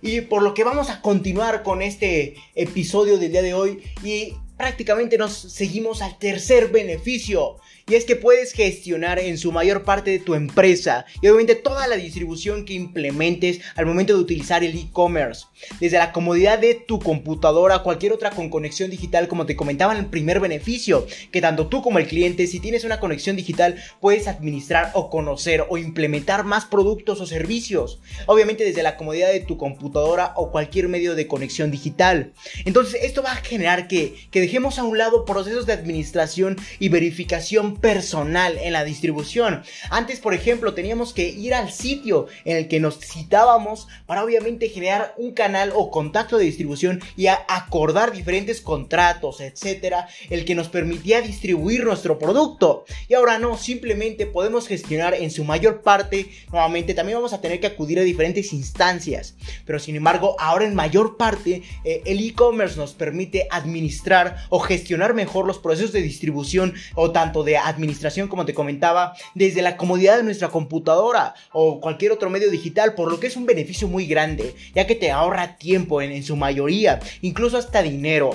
Y 0.02 0.20
por 0.22 0.44
lo 0.44 0.54
que 0.54 0.66
vamos 0.66 0.90
a 0.90 1.02
continuar 1.02 1.64
con 1.64 1.82
este 1.82 2.36
episodio 2.56 3.18
del 3.18 3.32
día 3.32 3.42
de 3.42 3.54
hoy 3.54 3.82
y 4.04 4.34
prácticamente 4.58 5.18
nos 5.18 5.34
seguimos 5.34 6.02
al 6.02 6.18
tercer 6.18 6.70
beneficio 6.70 7.56
y 7.88 7.96
es 7.96 8.06
que 8.06 8.16
puedes 8.16 8.54
gestionar 8.54 9.20
en 9.20 9.38
su 9.38 9.52
mayor 9.52 9.84
parte 9.84 10.12
de 10.12 10.20
tu 10.20 10.36
empresa 10.36 11.06
y 11.22 11.28
obviamente 11.28 11.56
toda 11.56 11.88
la 11.88 11.96
distribución 11.96 12.66
que 12.66 12.74
implementes 12.74 13.60
al 13.76 13.86
momento 13.86 14.14
de 14.14 14.20
utilizar 14.20 14.64
el 14.64 14.78
e-commerce. 14.78 15.46
Desde 15.80 15.98
la 15.98 16.12
comodidad 16.12 16.60
de 16.60 16.76
tu 16.76 17.00
computadora, 17.00 17.80
cualquier 17.80 18.14
otra 18.14 18.32
con 18.32 18.50
conexión 18.50 18.90
digital, 18.90 19.28
como 19.28 19.46
te 19.46 19.56
comentaba 19.56 19.94
en 19.94 20.00
el 20.00 20.06
primer 20.06 20.40
beneficio, 20.40 21.06
que 21.32 21.42
tanto 21.42 21.68
tú 21.68 21.82
como 21.82 22.00
el 22.00 22.08
cliente, 22.08 22.48
si 22.48 22.60
tienes 22.60 22.84
una 22.84 23.00
conexión 23.00 23.36
digital, 23.36 23.76
puedes 24.00 24.28
administrar 24.28 24.92
o 24.94 25.10
conocer 25.10 25.66
o 25.70 25.78
implementar 25.78 26.46
más 26.46 26.66
productos 26.66 27.20
o 27.22 27.26
servicios. 27.26 28.00
Obviamente 28.28 28.64
desde 28.64 28.84
la 28.84 28.98
comodidad 28.98 29.32
de 29.32 29.42
tu 29.42 29.58
computadora 29.58 30.34
o 30.36 30.52
cualquier 30.52 30.88
medio 30.88 31.16
de 31.16 31.28
conexión 31.28 31.72
digital. 31.72 32.34
Entonces 32.66 33.04
esto 33.04 33.24
va 33.24 33.34
a 33.34 33.38
generar 33.38 33.88
que, 33.88 34.16
que 34.32 34.42
dejemos 34.42 34.80
a 34.80 34.84
un 34.84 34.98
lado 34.98 35.26
procesos 35.26 35.66
de 35.66 35.74
administración 35.74 36.58
y 36.80 36.90
verificación 36.90 37.73
personal 37.78 38.58
en 38.62 38.74
la 38.74 38.84
distribución. 38.84 39.64
Antes, 39.90 40.20
por 40.20 40.34
ejemplo, 40.34 40.74
teníamos 40.74 41.14
que 41.14 41.30
ir 41.30 41.54
al 41.54 41.72
sitio 41.72 42.28
en 42.46 42.58
el 42.58 42.68
que 42.68 42.80
nos 42.80 43.00
citábamos 43.00 43.88
para 44.06 44.24
obviamente 44.24 44.70
generar 44.70 45.14
un 45.18 45.34
canal 45.34 45.72
o 45.76 45.92
contacto 45.92 46.38
de 46.38 46.46
distribución 46.46 47.02
y 47.16 47.28
acordar 47.28 48.12
diferentes 48.12 48.62
contratos, 48.62 49.42
etcétera, 49.42 50.08
el 50.30 50.46
que 50.46 50.56
nos 50.56 50.70
permitía 50.70 51.22
distribuir 51.22 51.84
nuestro 51.84 52.20
producto. 52.20 52.86
Y 53.08 53.14
ahora 53.14 53.40
no, 53.40 53.58
simplemente 53.58 54.26
podemos 54.26 54.68
gestionar 54.68 55.14
en 55.14 55.32
su 55.32 55.44
mayor 55.44 55.82
parte, 55.82 56.30
nuevamente 56.52 56.94
también 56.94 57.18
vamos 57.18 57.34
a 57.34 57.42
tener 57.42 57.60
que 57.60 57.68
acudir 57.68 58.00
a 58.00 58.04
diferentes 58.04 58.54
instancias, 58.54 59.36
pero 59.66 59.80
sin 59.80 59.96
embargo, 59.96 60.36
ahora 60.40 60.66
en 60.66 60.76
mayor 60.76 61.18
parte 61.18 61.64
eh, 61.84 62.02
el 62.06 62.26
e-commerce 62.26 62.78
nos 62.78 62.94
permite 62.94 63.48
administrar 63.52 64.38
o 64.50 64.60
gestionar 64.60 65.14
mejor 65.14 65.46
los 65.46 65.60
procesos 65.60 65.92
de 65.92 66.02
distribución 66.02 66.74
o 66.96 67.12
tanto 67.12 67.44
de 67.44 67.58
administración, 67.68 68.28
como 68.28 68.46
te 68.46 68.54
comentaba, 68.54 69.14
desde 69.36 69.62
la 69.62 69.78
comodidad 69.78 70.18
de 70.18 70.24
nuestra 70.24 70.50
computadora 70.50 71.34
o 71.52 71.80
cualquier 71.80 72.12
otro 72.12 72.30
medio 72.30 72.50
digital, 72.50 72.96
por 72.96 73.12
lo 73.12 73.20
que 73.20 73.28
es 73.28 73.36
un 73.36 73.46
beneficio 73.46 73.88
muy 73.88 74.06
grande, 74.06 74.56
ya 74.76 74.88
que 74.88 74.96
te 74.96 75.12
ahorra 75.12 75.58
tiempo 75.58 76.02
en, 76.02 76.12
en 76.12 76.24
su 76.24 76.36
mayoría, 76.36 77.00
incluso 77.22 77.58
hasta 77.58 77.82
dinero 77.82 78.32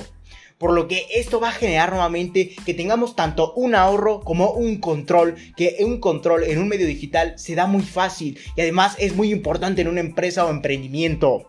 por 0.58 0.72
lo 0.72 0.88
que 0.88 1.06
esto 1.14 1.40
va 1.40 1.48
a 1.50 1.52
generar 1.52 1.90
nuevamente 1.90 2.54
que 2.66 2.74
tengamos 2.74 3.16
tanto 3.16 3.52
un 3.54 3.74
ahorro 3.74 4.20
como 4.20 4.50
un 4.50 4.78
control, 4.78 5.36
que 5.56 5.76
un 5.80 6.00
control 6.00 6.44
en 6.44 6.58
un 6.58 6.68
medio 6.68 6.86
digital 6.86 7.34
se 7.36 7.54
da 7.54 7.66
muy 7.66 7.82
fácil 7.82 8.38
y 8.56 8.60
además 8.60 8.96
es 8.98 9.14
muy 9.14 9.30
importante 9.30 9.82
en 9.82 9.88
una 9.88 10.00
empresa 10.00 10.44
o 10.44 10.50
emprendimiento. 10.50 11.46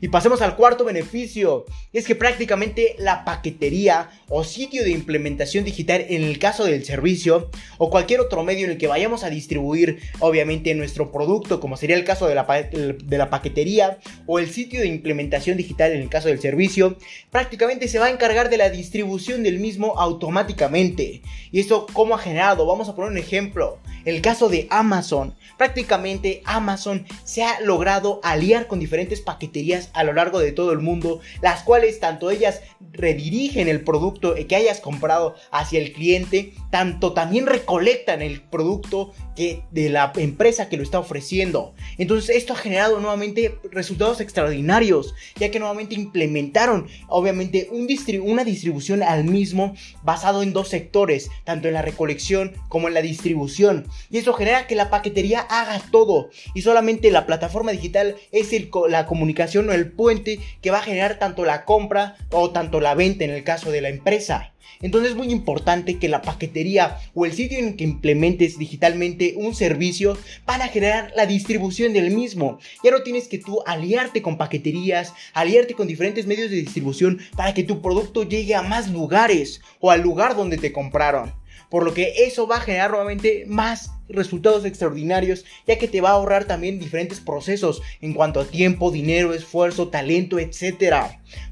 Y 0.00 0.08
pasemos 0.08 0.42
al 0.42 0.56
cuarto 0.56 0.84
beneficio, 0.84 1.66
es 1.92 2.06
que 2.06 2.14
prácticamente 2.14 2.94
la 2.98 3.24
paquetería 3.24 4.10
o 4.28 4.44
sitio 4.44 4.84
de 4.84 4.90
implementación 4.90 5.64
digital 5.64 6.04
en 6.08 6.22
el 6.22 6.38
caso 6.38 6.64
del 6.64 6.84
servicio 6.84 7.50
o 7.78 7.90
cualquier 7.90 8.20
otro 8.20 8.44
medio 8.44 8.66
en 8.66 8.72
el 8.72 8.78
que 8.78 8.86
vayamos 8.86 9.24
a 9.24 9.30
distribuir 9.30 10.00
obviamente 10.20 10.74
nuestro 10.74 11.10
producto, 11.10 11.60
como 11.60 11.76
sería 11.76 11.96
el 11.96 12.04
caso 12.04 12.26
de 12.28 12.34
la, 12.34 12.44
de 12.44 13.18
la 13.18 13.30
paquetería 13.30 13.98
o 14.26 14.38
el 14.38 14.50
sitio 14.50 14.80
de 14.80 14.86
implementación 14.86 15.56
digital 15.56 15.92
en 15.92 16.02
el 16.02 16.08
caso 16.08 16.28
del 16.28 16.40
servicio, 16.40 16.96
prácticamente 17.30 17.88
se 17.88 17.98
va 17.98 18.06
a 18.06 18.10
encargar 18.10 18.50
de 18.50 18.58
la 18.58 18.70
distribución 18.70 19.42
del 19.42 19.58
mismo 19.58 19.98
automáticamente. 19.98 21.22
¿Y 21.50 21.60
esto 21.60 21.86
cómo 21.92 22.14
ha 22.14 22.18
generado? 22.18 22.66
Vamos 22.66 22.88
a 22.88 22.94
poner 22.94 23.10
un 23.10 23.18
ejemplo. 23.18 23.78
El 24.04 24.20
caso 24.22 24.48
de 24.48 24.66
Amazon. 24.70 25.34
Prácticamente 25.56 26.42
Amazon 26.44 27.06
se 27.24 27.42
ha 27.42 27.60
logrado 27.60 28.20
aliar 28.22 28.66
con 28.66 28.80
diferentes 28.80 29.20
paqueterías 29.20 29.87
a 29.92 30.04
lo 30.04 30.12
largo 30.12 30.38
de 30.38 30.52
todo 30.52 30.72
el 30.72 30.78
mundo, 30.78 31.20
las 31.42 31.62
cuales 31.62 32.00
tanto 32.00 32.30
ellas 32.30 32.62
redirigen 32.92 33.68
el 33.68 33.82
producto 33.82 34.34
que 34.48 34.56
hayas 34.56 34.80
comprado 34.80 35.34
hacia 35.50 35.80
el 35.80 35.92
cliente, 35.92 36.54
tanto 36.70 37.12
también 37.12 37.46
recolectan 37.46 38.22
el 38.22 38.40
producto 38.42 39.12
que 39.36 39.62
de 39.70 39.88
la 39.88 40.12
empresa 40.16 40.68
que 40.68 40.76
lo 40.76 40.82
está 40.82 40.98
ofreciendo. 40.98 41.74
Entonces 41.98 42.36
esto 42.36 42.52
ha 42.52 42.56
generado 42.56 43.00
nuevamente 43.00 43.58
resultados 43.70 44.20
extraordinarios, 44.20 45.14
ya 45.36 45.50
que 45.50 45.58
nuevamente 45.58 45.94
implementaron 45.94 46.86
obviamente 47.08 47.68
un 47.70 47.88
una 48.22 48.44
distribución 48.44 49.02
al 49.02 49.24
mismo 49.24 49.74
basado 50.02 50.42
en 50.42 50.52
dos 50.52 50.68
sectores, 50.68 51.30
tanto 51.44 51.68
en 51.68 51.74
la 51.74 51.82
recolección 51.82 52.52
como 52.68 52.88
en 52.88 52.94
la 52.94 53.02
distribución. 53.02 53.86
Y 54.10 54.18
eso 54.18 54.34
genera 54.34 54.66
que 54.66 54.74
la 54.74 54.90
paquetería 54.90 55.40
haga 55.40 55.80
todo 55.90 56.28
y 56.54 56.62
solamente 56.62 57.10
la 57.10 57.26
plataforma 57.26 57.72
digital 57.72 58.16
es 58.30 58.52
el, 58.52 58.70
la 58.88 59.06
comunicación 59.06 59.68
o 59.68 59.72
el 59.78 59.90
puente 59.90 60.38
que 60.60 60.70
va 60.70 60.78
a 60.78 60.82
generar 60.82 61.18
tanto 61.18 61.44
la 61.44 61.64
compra 61.64 62.16
o 62.30 62.50
tanto 62.50 62.80
la 62.80 62.94
venta 62.94 63.24
en 63.24 63.30
el 63.30 63.44
caso 63.44 63.70
de 63.70 63.80
la 63.80 63.88
empresa. 63.88 64.52
Entonces 64.80 65.10
es 65.10 65.16
muy 65.16 65.30
importante 65.32 65.98
que 65.98 66.08
la 66.08 66.22
paquetería 66.22 66.98
o 67.14 67.26
el 67.26 67.32
sitio 67.32 67.58
en 67.58 67.76
que 67.76 67.84
implementes 67.84 68.58
digitalmente 68.58 69.34
un 69.36 69.54
servicio 69.54 70.16
para 70.44 70.68
generar 70.68 71.12
la 71.16 71.26
distribución 71.26 71.92
del 71.92 72.12
mismo. 72.12 72.58
Ya 72.84 72.92
no 72.92 73.02
tienes 73.02 73.26
que 73.26 73.38
tú 73.38 73.60
aliarte 73.66 74.22
con 74.22 74.38
paqueterías, 74.38 75.14
aliarte 75.32 75.74
con 75.74 75.88
diferentes 75.88 76.26
medios 76.26 76.50
de 76.50 76.56
distribución 76.56 77.18
para 77.36 77.54
que 77.54 77.64
tu 77.64 77.82
producto 77.82 78.22
llegue 78.22 78.54
a 78.54 78.62
más 78.62 78.88
lugares 78.88 79.60
o 79.80 79.90
al 79.90 80.02
lugar 80.02 80.36
donde 80.36 80.58
te 80.58 80.72
compraron. 80.72 81.32
Por 81.70 81.84
lo 81.84 81.94
que 81.94 82.24
eso 82.24 82.46
va 82.46 82.56
a 82.56 82.60
generar 82.60 82.90
nuevamente 82.90 83.44
más 83.46 83.90
resultados 84.08 84.64
extraordinarios, 84.64 85.44
ya 85.66 85.78
que 85.78 85.88
te 85.88 86.00
va 86.00 86.10
a 86.10 86.12
ahorrar 86.12 86.46
también 86.46 86.78
diferentes 86.78 87.20
procesos 87.20 87.82
en 88.00 88.14
cuanto 88.14 88.40
a 88.40 88.46
tiempo, 88.46 88.90
dinero, 88.90 89.34
esfuerzo, 89.34 89.88
talento, 89.88 90.38
etc. 90.38 90.94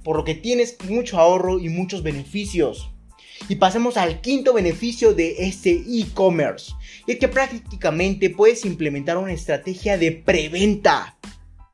Por 0.03 0.17
lo 0.17 0.25
que 0.25 0.35
tienes 0.35 0.77
mucho 0.89 1.19
ahorro 1.19 1.59
y 1.59 1.69
muchos 1.69 2.03
beneficios. 2.03 2.91
Y 3.49 3.57
pasemos 3.57 3.97
al 3.97 4.23
quinto 4.23 4.55
beneficio 4.55 5.13
de 5.13 5.47
este 5.47 5.71
e-commerce, 5.71 6.73
y 7.07 7.13
es 7.13 7.19
que 7.19 7.29
prácticamente 7.29 8.31
puedes 8.31 8.65
implementar 8.65 9.19
una 9.19 9.33
estrategia 9.33 9.99
de 9.99 10.13
preventa. 10.13 11.16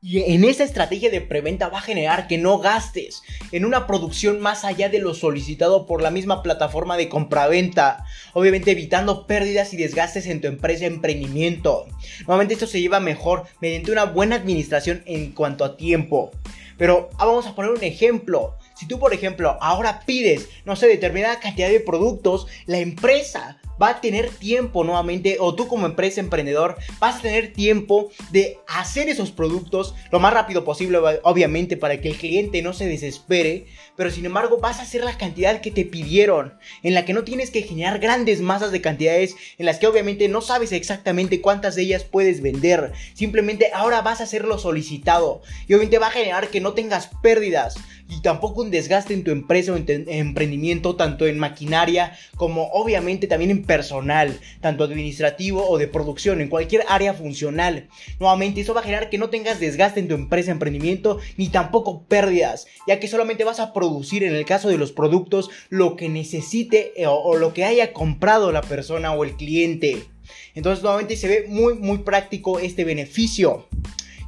Y 0.05 0.35
en 0.35 0.43
esa 0.43 0.65
estrategia 0.65 1.11
de 1.11 1.21
preventa 1.21 1.69
va 1.69 1.79
a 1.79 1.83
generar 1.83 2.27
que 2.27 2.37
no 2.37 2.59
gastes 2.59 3.23
en 3.53 3.65
una 3.65 3.87
producción 3.87 4.41
más 4.41 4.65
allá 4.65 4.89
de 4.89 4.99
lo 4.99 5.15
solicitado 5.15 5.87
por 5.87 6.03
la 6.03 6.11
misma 6.11 6.43
plataforma 6.43 6.97
de 6.97 7.09
compraventa, 7.09 8.05
obviamente 8.33 8.73
evitando 8.73 9.29
pérdidas 9.29 9.73
y 9.73 9.77
desgastes 9.77 10.27
en 10.27 10.41
tu 10.41 10.49
empresa 10.49 10.87
emprendimiento. 10.87 11.87
Nuevamente 12.27 12.55
esto 12.55 12.67
se 12.67 12.81
lleva 12.81 12.99
mejor 12.99 13.45
mediante 13.61 13.93
una 13.93 14.07
buena 14.07 14.35
administración 14.35 15.05
en 15.07 15.31
cuanto 15.31 15.65
a 15.65 15.77
tiempo. 15.77 16.33
Pero 16.79 17.11
ah, 17.19 17.27
vamos 17.27 17.47
a 17.47 17.55
poner 17.55 17.71
un 17.71 17.85
ejemplo. 17.85 18.57
Si 18.75 18.89
tú, 18.89 18.99
por 18.99 19.15
ejemplo, 19.15 19.57
ahora 19.61 20.01
pides, 20.05 20.49
no 20.65 20.75
sé, 20.75 20.89
determinada 20.89 21.39
cantidad 21.39 21.69
de 21.69 21.79
productos, 21.79 22.49
la 22.67 22.79
empresa 22.79 23.61
va 23.83 23.89
a 23.89 24.01
tener 24.01 24.31
tiempo 24.31 24.85
nuevamente, 24.85 25.39
o 25.41 25.55
tú 25.55 25.67
como 25.67 25.87
empresa 25.87 26.21
emprendedor, 26.21 26.77
vas 27.01 27.17
a 27.17 27.23
tener 27.23 27.53
tiempo 27.53 28.11
de 28.31 28.59
hacer 28.69 29.09
esos 29.09 29.33
productos 29.33 29.95
lo 30.11 30.21
más 30.21 30.33
rápido 30.33 30.65
posible, 30.65 30.99
obviamente, 31.25 31.77
para 31.77 32.01
que 32.01 32.09
el 32.09 32.17
cliente 32.17 32.63
no 32.63 32.73
se 32.73 32.87
desespere, 32.87 33.67
pero 33.97 34.11
sin 34.11 34.25
embargo 34.25 34.59
vas 34.59 34.79
a 34.79 34.83
hacer 34.83 35.05
la 35.05 35.19
cantidad 35.19 35.61
que 35.61 35.71
te 35.71 35.85
pidieron, 35.85 36.55
en 36.83 36.95
la 36.95 37.05
que 37.05 37.13
no 37.13 37.25
tienes 37.25 37.51
que 37.51 37.63
generar 37.63 37.99
grandes 37.99 38.41
masas 38.41 38.71
de 38.71 38.81
cantidades, 38.81 39.35
en 39.59 39.67
las 39.67 39.79
que 39.79 39.87
obviamente 39.87 40.29
no 40.29 40.41
sabes 40.41 40.73
exactamente 40.73 41.41
cuántas 41.41 41.75
de 41.75 41.83
ellas 41.83 42.05
puedes 42.05 42.43
vender, 42.43 42.93
simplemente 43.15 43.71
ahora 43.75 44.03
vas 44.03 44.21
a 44.21 44.25
hacer 44.25 44.45
lo 44.45 44.59
solicitado, 44.59 45.43
y 45.67 45.75
obviamente 45.75 45.99
va 45.99 46.09
a 46.09 46.13
generar 46.13 46.49
que 46.49 46.61
no 46.61 46.75
tengas 46.75 47.11
pérdidas, 47.23 47.75
y 48.09 48.21
tampoco 48.21 48.61
un 48.61 48.71
desgaste 48.71 49.15
en 49.15 49.25
tu 49.25 49.31
empresa 49.31 49.73
o 49.73 49.77
en 49.77 49.87
tu 49.87 49.93
emprendimiento, 49.93 50.97
tanto 50.97 51.27
en 51.27 51.39
maquinaria 51.39 52.17
como 52.37 52.69
obviamente 52.73 53.27
también 53.27 53.51
en 53.51 53.65
personal, 53.73 54.39
tanto 54.61 54.85
administrativo 54.85 55.67
o 55.67 55.79
de 55.79 55.89
producción, 55.89 56.43
en 56.43 56.51
cualquier 56.51 56.85
área 56.89 57.15
funcional. 57.15 57.89
Nuevamente, 58.21 58.61
eso 58.61 58.75
va 58.75 58.81
a 58.81 58.85
generar 58.85 59.09
que 59.09 59.17
no 59.17 59.31
tengas 59.31 59.61
desgaste 59.61 59.99
en 59.99 60.09
tu 60.09 60.15
empresa, 60.15 60.51
emprendimiento, 60.51 61.21
ni 61.39 61.49
tampoco 61.49 62.03
pérdidas, 62.03 62.67
ya 62.87 63.01
que 63.01 63.09
solamente 63.09 63.45
vas 63.45 63.61
a 63.61 63.73
producir 63.73 64.25
en 64.25 64.35
el 64.35 64.45
caso 64.45 64.69
de 64.69 64.77
los 64.77 64.93
productos 64.93 65.49
lo 65.71 65.97
que 65.97 66.11
necesite 66.11 66.93
eh, 67.01 67.07
o, 67.07 67.15
o 67.15 67.39
lo 67.39 67.55
que 67.55 67.65
haya 67.65 67.95
comprado 67.95 68.53
la 68.53 68.61
persona 68.61 69.15
o 69.15 69.25
el 69.25 69.37
cliente. 69.37 70.05
Entonces, 70.55 70.83
nuevamente 70.83 71.17
se 71.17 71.29
ve 71.29 71.47
muy, 71.49 71.73
muy 71.73 72.01
práctico 72.01 72.59
este 72.59 72.85
beneficio. 72.85 73.69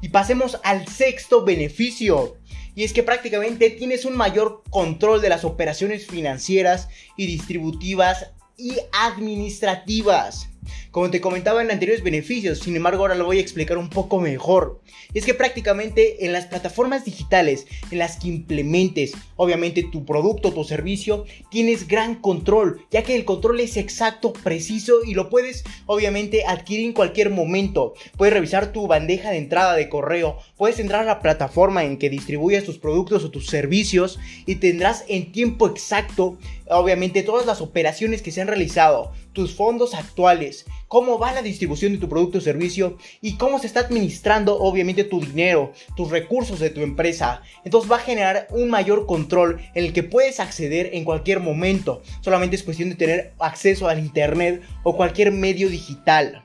Y 0.00 0.08
pasemos 0.08 0.58
al 0.62 0.88
sexto 0.88 1.44
beneficio 1.44 2.38
y 2.74 2.84
es 2.84 2.94
que 2.94 3.02
prácticamente 3.02 3.68
tienes 3.68 4.06
un 4.06 4.16
mayor 4.16 4.62
control 4.70 5.20
de 5.20 5.28
las 5.28 5.44
operaciones 5.44 6.06
financieras 6.06 6.88
y 7.16 7.26
distributivas 7.26 8.32
y 8.56 8.76
administrativas. 8.92 10.49
Como 10.90 11.11
te 11.11 11.21
comentaba 11.21 11.62
en 11.62 11.71
anteriores 11.71 12.04
beneficios, 12.04 12.59
sin 12.59 12.76
embargo 12.76 13.02
ahora 13.02 13.14
lo 13.14 13.25
voy 13.25 13.38
a 13.38 13.40
explicar 13.40 13.78
un 13.78 13.90
poco 13.90 14.21
mejor. 14.21 14.80
Es 15.12 15.25
que 15.25 15.35
prácticamente 15.35 16.25
en 16.25 16.33
las 16.33 16.47
plataformas 16.47 17.04
digitales 17.04 17.66
en 17.90 17.99
las 17.99 18.18
que 18.18 18.28
implementes 18.28 19.12
obviamente 19.37 19.83
tu 19.83 20.04
producto, 20.04 20.52
tu 20.52 20.64
servicio, 20.64 21.25
tienes 21.50 21.88
gran 21.88 22.16
control, 22.16 22.87
ya 22.90 23.02
que 23.02 23.16
el 23.16 23.25
control 23.25 23.61
es 23.61 23.76
exacto, 23.76 24.33
preciso 24.33 25.04
y 25.04 25.14
lo 25.14 25.30
puedes 25.30 25.64
obviamente 25.87 26.44
adquirir 26.47 26.87
en 26.87 26.92
cualquier 26.92 27.30
momento. 27.30 27.94
Puedes 28.16 28.35
revisar 28.35 28.73
tu 28.73 28.87
bandeja 28.87 29.30
de 29.30 29.38
entrada 29.38 29.75
de 29.75 29.88
correo, 29.88 30.38
puedes 30.56 30.78
entrar 30.78 31.02
a 31.02 31.06
la 31.06 31.21
plataforma 31.21 31.85
en 31.85 31.99
que 31.99 32.11
distribuyas 32.11 32.64
tus 32.64 32.78
productos 32.78 33.25
o 33.25 33.30
tus 33.30 33.47
servicios 33.47 34.18
y 34.47 34.56
tendrás 34.56 35.04
en 35.09 35.33
tiempo 35.33 35.66
exacto 35.66 36.38
obviamente 36.68 37.23
todas 37.23 37.47
las 37.47 37.61
operaciones 37.61 38.23
que 38.23 38.30
se 38.30 38.40
han 38.40 38.49
realizado, 38.49 39.12
tus 39.35 39.55
fondos 39.55 39.93
actuales, 39.93 40.64
cómo 40.88 41.19
va 41.19 41.35
la 41.35 41.43
distribución 41.43 41.93
de 41.93 41.99
tu 41.99 42.09
producto 42.09 42.38
o 42.38 42.41
servicio 42.41 42.97
y 43.21 43.37
cómo 43.37 43.59
se 43.59 43.67
está 43.67 43.81
administrando 43.81 44.59
obviamente 44.59 45.05
tu 45.05 45.21
dinero, 45.21 45.73
tus 45.97 46.11
recursos 46.11 46.61
de 46.61 46.71
tu 46.71 46.81
empresa. 46.81 47.43
Entonces 47.64 47.91
va 47.91 47.97
a 47.97 48.00
generar 48.00 48.47
un 48.50 48.71
mayor 48.71 49.05
control 49.05 49.61
en 49.75 49.85
el 49.85 49.93
que 49.93 50.03
puedes 50.05 50.41
acceder 50.41 50.91
en 50.95 51.05
cualquier 51.05 51.41
momento. 51.41 52.03
Solamente 52.23 52.57
es 52.57 52.62
cuestión 52.62 52.88
de 52.88 52.97
tener 52.97 53.35
acceso 53.38 53.88
al 53.88 53.99
internet 53.99 54.62
o 54.85 54.97
cualquier 54.97 55.33
medio 55.33 55.69
digital. 55.69 56.45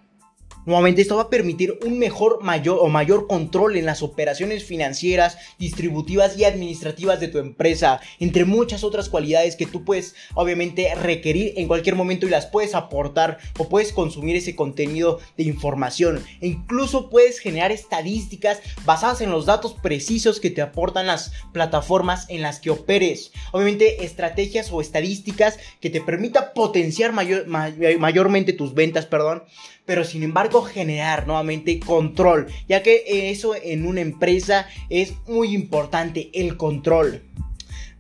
Nuevamente 0.66 1.02
esto 1.02 1.16
va 1.16 1.24
a 1.24 1.30
permitir 1.30 1.80
un 1.86 1.98
mejor 2.00 2.44
mayor 2.44 2.80
o 2.82 2.90
mayor 2.90 3.28
control 3.28 3.78
en 3.78 3.86
las 3.86 4.04
operaciones 4.04 4.64
financieras, 4.64 5.38
distributivas 5.58 6.38
y 6.38 6.44
administrativas 6.44 7.20
de 7.20 7.28
tu 7.30 7.38
empresa, 7.38 8.02
entre 8.20 8.46
muchas 8.46 8.84
otras 8.84 9.10
cualidades 9.10 9.56
que 9.56 9.66
tú 9.66 9.84
puedes 9.86 10.16
obviamente 10.36 10.94
requerir 10.96 11.54
en 11.58 11.68
cualquier 11.68 11.96
momento 11.96 12.28
y 12.28 12.30
las 12.30 12.46
puedes 12.46 12.76
aportar 12.76 13.40
o 13.58 13.70
puedes 13.70 13.94
consumir 13.94 14.36
ese 14.36 14.56
contenido 14.56 15.20
de 15.38 15.44
información 15.44 16.24
e 16.42 16.48
incluso 16.48 17.10
puedes 17.10 17.40
generar 17.40 17.72
estadísticas 17.72 18.62
basadas 18.86 19.22
en 19.22 19.32
los 19.32 19.46
datos 19.46 19.74
precisos 19.74 20.40
que 20.40 20.52
te 20.52 20.62
aportan 20.62 21.08
las 21.08 21.32
plataformas 21.54 22.26
en 22.30 22.42
las 22.42 22.60
que 22.60 22.70
operes. 22.70 23.32
Obviamente 23.52 24.04
estrategias 24.04 24.72
o 24.72 24.82
estadísticas 24.82 25.58
que 25.80 25.90
te 25.90 26.02
permita 26.02 26.54
potenciar 26.54 27.14
mayor, 27.14 27.48
mayormente 27.48 28.54
tus 28.54 28.74
ventas, 28.74 29.06
perdón, 29.06 29.44
pero 29.90 30.04
sin 30.04 30.22
embargo 30.22 30.62
generar 30.62 31.26
nuevamente 31.26 31.80
control, 31.80 32.46
ya 32.68 32.84
que 32.84 33.32
eso 33.32 33.56
en 33.56 33.88
una 33.88 34.02
empresa 34.02 34.68
es 34.88 35.16
muy 35.28 35.56
importante, 35.56 36.30
el 36.32 36.58
control. 36.58 37.24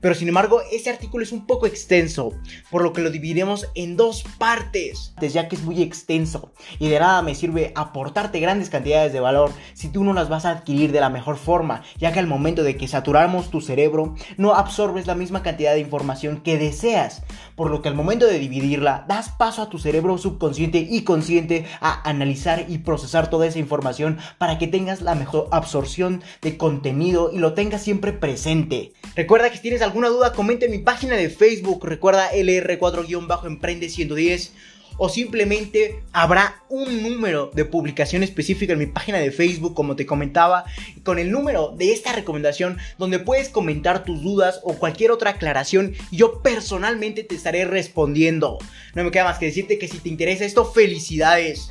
Pero 0.01 0.15
sin 0.15 0.27
embargo, 0.27 0.61
este 0.71 0.89
artículo 0.89 1.23
es 1.23 1.31
un 1.31 1.45
poco 1.45 1.65
extenso, 1.65 2.33
por 2.69 2.83
lo 2.83 2.93
que 2.93 3.01
lo 3.01 3.09
dividiremos 3.09 3.67
en 3.75 3.97
dos 3.97 4.23
partes, 4.37 5.13
ya 5.21 5.47
que 5.47 5.55
es 5.55 5.63
muy 5.63 5.81
extenso 5.81 6.51
y 6.79 6.87
de 6.87 6.99
nada 6.99 7.21
me 7.21 7.35
sirve 7.35 7.71
aportarte 7.75 8.39
grandes 8.39 8.69
cantidades 8.69 9.13
de 9.13 9.19
valor 9.19 9.51
si 9.73 9.89
tú 9.89 10.03
no 10.03 10.13
las 10.13 10.29
vas 10.29 10.45
a 10.45 10.51
adquirir 10.51 10.91
de 10.91 11.01
la 11.01 11.09
mejor 11.09 11.37
forma, 11.37 11.83
ya 11.97 12.11
que 12.11 12.19
al 12.19 12.27
momento 12.27 12.63
de 12.63 12.77
que 12.77 12.87
saturamos 12.87 13.49
tu 13.49 13.61
cerebro 13.61 14.15
no 14.37 14.55
absorbes 14.55 15.07
la 15.07 15.15
misma 15.15 15.43
cantidad 15.43 15.73
de 15.73 15.79
información 15.79 16.41
que 16.41 16.57
deseas, 16.57 17.23
por 17.55 17.69
lo 17.69 17.81
que 17.81 17.89
al 17.89 17.95
momento 17.95 18.25
de 18.25 18.39
dividirla 18.39 19.05
das 19.07 19.29
paso 19.29 19.61
a 19.61 19.69
tu 19.69 19.79
cerebro 19.79 20.17
subconsciente 20.17 20.79
y 20.89 21.03
consciente 21.03 21.65
a 21.81 22.07
analizar 22.09 22.65
y 22.67 22.79
procesar 22.79 23.29
toda 23.29 23.47
esa 23.47 23.59
información 23.59 24.17
para 24.37 24.57
que 24.57 24.67
tengas 24.67 25.01
la 25.01 25.15
mejor 25.15 25.47
absorción 25.51 26.23
de 26.41 26.57
contenido 26.57 27.31
y 27.33 27.39
lo 27.39 27.53
tengas 27.53 27.83
siempre 27.83 28.13
presente. 28.13 28.93
Recuerda 29.15 29.49
que 29.49 29.59
tienes 29.59 29.81
alguna 29.89 30.09
duda, 30.09 30.33
comenta 30.33 30.65
en 30.65 30.71
mi 30.71 30.77
página 30.77 31.15
de 31.15 31.31
Facebook. 31.31 31.83
Recuerda 31.83 32.31
LR4-Emprende 32.31 33.89
110 33.89 34.53
o 34.97 35.09
simplemente 35.09 36.03
habrá 36.11 36.61
un 36.69 37.01
número 37.01 37.49
de 37.55 37.65
publicación 37.65 38.21
específica 38.21 38.73
en 38.73 38.79
mi 38.79 38.85
página 38.85 39.17
de 39.17 39.31
Facebook, 39.31 39.73
como 39.73 39.95
te 39.95 40.05
comentaba, 40.05 40.65
con 41.03 41.17
el 41.17 41.31
número 41.31 41.73
de 41.75 41.91
esta 41.91 42.13
recomendación 42.13 42.77
donde 42.99 43.17
puedes 43.17 43.49
comentar 43.49 44.03
tus 44.03 44.21
dudas 44.21 44.59
o 44.63 44.73
cualquier 44.75 45.11
otra 45.11 45.31
aclaración 45.31 45.95
yo 46.11 46.43
personalmente 46.43 47.23
te 47.23 47.33
estaré 47.33 47.65
respondiendo. 47.65 48.59
No 48.93 49.03
me 49.03 49.09
queda 49.09 49.23
más 49.23 49.39
que 49.39 49.47
decirte 49.47 49.79
que 49.79 49.87
si 49.87 49.97
te 49.97 50.09
interesa 50.09 50.45
esto, 50.45 50.65
felicidades 50.65 51.67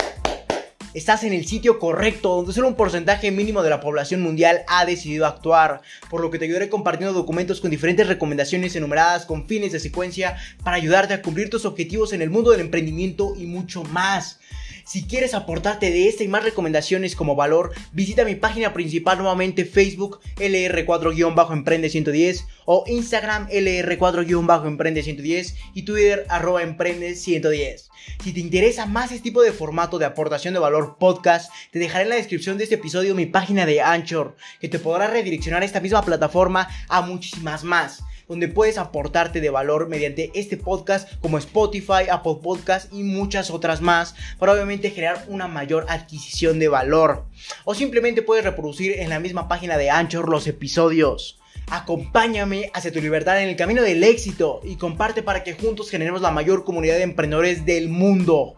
estás 0.98 1.22
en 1.22 1.32
el 1.32 1.46
sitio 1.46 1.78
correcto, 1.78 2.34
donde 2.34 2.52
solo 2.52 2.66
un 2.66 2.74
porcentaje 2.74 3.30
mínimo 3.30 3.62
de 3.62 3.70
la 3.70 3.80
población 3.80 4.20
mundial 4.20 4.62
ha 4.66 4.84
decidido 4.84 5.26
actuar, 5.26 5.80
por 6.10 6.20
lo 6.20 6.30
que 6.30 6.38
te 6.38 6.44
ayudaré 6.44 6.68
compartiendo 6.68 7.14
documentos 7.14 7.60
con 7.60 7.70
diferentes 7.70 8.08
recomendaciones 8.08 8.74
enumeradas 8.74 9.24
con 9.24 9.46
fines 9.46 9.72
de 9.72 9.78
secuencia 9.78 10.36
para 10.64 10.76
ayudarte 10.76 11.14
a 11.14 11.22
cumplir 11.22 11.50
tus 11.50 11.64
objetivos 11.64 12.12
en 12.12 12.20
el 12.20 12.30
mundo 12.30 12.50
del 12.50 12.60
emprendimiento 12.60 13.34
y 13.36 13.46
mucho 13.46 13.84
más. 13.84 14.40
Si 14.88 15.06
quieres 15.06 15.34
aportarte 15.34 15.90
de 15.90 16.08
esta 16.08 16.24
y 16.24 16.28
más 16.28 16.42
recomendaciones 16.42 17.14
como 17.14 17.36
valor, 17.36 17.72
visita 17.92 18.24
mi 18.24 18.36
página 18.36 18.72
principal 18.72 19.18
nuevamente 19.18 19.66
Facebook 19.66 20.20
LR4-Emprende110 20.36 22.46
o 22.64 22.84
Instagram 22.86 23.50
LR4-Emprende110 23.50 25.54
y 25.74 25.82
Twitter 25.82 26.24
arroba 26.30 26.62
Emprende110. 26.62 27.90
Si 28.24 28.32
te 28.32 28.40
interesa 28.40 28.86
más 28.86 29.12
este 29.12 29.24
tipo 29.24 29.42
de 29.42 29.52
formato 29.52 29.98
de 29.98 30.06
aportación 30.06 30.54
de 30.54 30.60
valor 30.60 30.96
podcast, 30.98 31.52
te 31.70 31.78
dejaré 31.78 32.04
en 32.04 32.08
la 32.08 32.16
descripción 32.16 32.56
de 32.56 32.64
este 32.64 32.76
episodio 32.76 33.14
mi 33.14 33.26
página 33.26 33.66
de 33.66 33.82
Anchor, 33.82 34.36
que 34.58 34.70
te 34.70 34.78
podrá 34.78 35.06
redireccionar 35.06 35.60
a 35.60 35.66
esta 35.66 35.80
misma 35.80 36.00
plataforma 36.00 36.66
a 36.88 37.02
muchísimas 37.02 37.62
más 37.62 38.04
donde 38.28 38.48
puedes 38.48 38.78
aportarte 38.78 39.40
de 39.40 39.50
valor 39.50 39.88
mediante 39.88 40.30
este 40.34 40.56
podcast 40.56 41.10
como 41.20 41.38
Spotify, 41.38 42.08
Apple 42.10 42.36
Podcast 42.42 42.92
y 42.92 43.02
muchas 43.02 43.50
otras 43.50 43.80
más 43.80 44.14
para 44.38 44.52
obviamente 44.52 44.90
generar 44.90 45.24
una 45.28 45.48
mayor 45.48 45.86
adquisición 45.88 46.58
de 46.58 46.68
valor. 46.68 47.24
O 47.64 47.74
simplemente 47.74 48.22
puedes 48.22 48.44
reproducir 48.44 48.98
en 48.98 49.08
la 49.08 49.18
misma 49.18 49.48
página 49.48 49.78
de 49.78 49.90
Anchor 49.90 50.28
los 50.28 50.46
episodios. 50.46 51.38
Acompáñame 51.70 52.70
hacia 52.72 52.92
tu 52.92 53.00
libertad 53.00 53.42
en 53.42 53.48
el 53.48 53.56
camino 53.56 53.82
del 53.82 54.04
éxito 54.04 54.60
y 54.62 54.76
comparte 54.76 55.22
para 55.22 55.44
que 55.44 55.54
juntos 55.54 55.90
generemos 55.90 56.22
la 56.22 56.30
mayor 56.30 56.64
comunidad 56.64 56.96
de 56.96 57.02
emprendedores 57.02 57.66
del 57.66 57.88
mundo. 57.88 58.54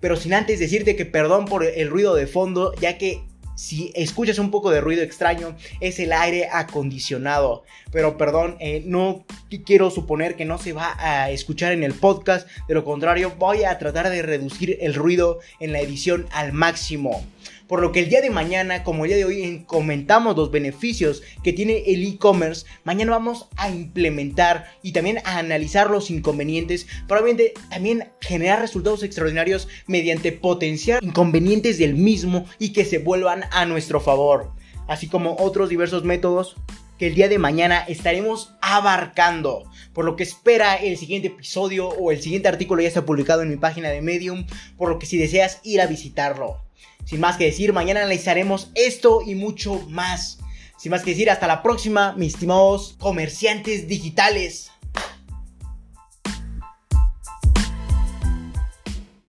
Pero 0.00 0.16
sin 0.16 0.34
antes 0.34 0.58
decirte 0.58 0.96
que 0.96 1.06
perdón 1.06 1.46
por 1.46 1.64
el 1.64 1.88
ruido 1.88 2.14
de 2.14 2.26
fondo, 2.26 2.74
ya 2.80 2.98
que 2.98 3.22
si 3.54 3.92
escuchas 3.94 4.38
un 4.38 4.50
poco 4.50 4.70
de 4.70 4.80
ruido 4.80 5.02
extraño, 5.02 5.56
es 5.80 5.98
el 5.98 6.12
aire 6.12 6.48
acondicionado. 6.52 7.64
Pero 7.92 8.16
perdón, 8.16 8.56
eh, 8.60 8.82
no 8.86 9.24
quiero 9.64 9.90
suponer 9.90 10.36
que 10.36 10.44
no 10.44 10.58
se 10.58 10.72
va 10.72 10.96
a 10.98 11.30
escuchar 11.30 11.72
en 11.72 11.84
el 11.84 11.94
podcast. 11.94 12.48
De 12.68 12.74
lo 12.74 12.84
contrario, 12.84 13.34
voy 13.38 13.64
a 13.64 13.78
tratar 13.78 14.10
de 14.10 14.22
reducir 14.22 14.78
el 14.80 14.94
ruido 14.94 15.40
en 15.60 15.72
la 15.72 15.80
edición 15.80 16.26
al 16.32 16.52
máximo. 16.52 17.24
Por 17.66 17.80
lo 17.80 17.92
que 17.92 18.00
el 18.00 18.10
día 18.10 18.20
de 18.20 18.28
mañana, 18.28 18.84
como 18.84 19.04
el 19.04 19.08
día 19.08 19.16
de 19.16 19.24
hoy 19.24 19.64
comentamos 19.66 20.36
los 20.36 20.50
beneficios 20.50 21.22
que 21.42 21.54
tiene 21.54 21.82
el 21.86 22.06
e-commerce, 22.06 22.66
mañana 22.84 23.12
vamos 23.12 23.48
a 23.56 23.70
implementar 23.70 24.66
y 24.82 24.92
también 24.92 25.18
a 25.24 25.38
analizar 25.38 25.90
los 25.90 26.10
inconvenientes, 26.10 26.86
probablemente 27.08 27.54
también 27.70 28.10
generar 28.20 28.60
resultados 28.60 29.02
extraordinarios 29.02 29.68
mediante 29.86 30.30
potenciar 30.32 31.02
inconvenientes 31.02 31.78
del 31.78 31.94
mismo 31.94 32.44
y 32.58 32.74
que 32.74 32.84
se 32.84 32.98
vuelvan 32.98 33.44
a 33.50 33.64
nuestro 33.64 33.98
favor, 33.98 34.52
así 34.86 35.08
como 35.08 35.36
otros 35.38 35.70
diversos 35.70 36.04
métodos 36.04 36.56
que 36.98 37.06
el 37.06 37.14
día 37.14 37.28
de 37.28 37.38
mañana 37.38 37.84
estaremos 37.88 38.54
abarcando. 38.60 39.64
Por 39.92 40.04
lo 40.04 40.16
que 40.16 40.22
espera 40.22 40.76
el 40.76 40.96
siguiente 40.96 41.28
episodio 41.28 41.88
o 41.88 42.12
el 42.12 42.20
siguiente 42.20 42.48
artículo 42.48 42.82
ya 42.82 42.88
está 42.88 43.04
publicado 43.04 43.42
en 43.42 43.48
mi 43.48 43.56
página 43.56 43.88
de 43.88 44.02
Medium. 44.02 44.46
Por 44.76 44.90
lo 44.90 44.98
que 44.98 45.06
si 45.06 45.18
deseas 45.18 45.60
ir 45.64 45.80
a 45.80 45.86
visitarlo. 45.86 46.63
Sin 47.04 47.20
más 47.20 47.36
que 47.36 47.44
decir, 47.44 47.72
mañana 47.72 48.00
analizaremos 48.00 48.70
esto 48.74 49.20
y 49.24 49.34
mucho 49.34 49.80
más. 49.88 50.38
Sin 50.78 50.90
más 50.90 51.02
que 51.02 51.10
decir, 51.10 51.30
hasta 51.30 51.46
la 51.46 51.62
próxima, 51.62 52.14
mis 52.16 52.34
estimados 52.34 52.96
comerciantes 52.98 53.86
digitales. 53.88 54.70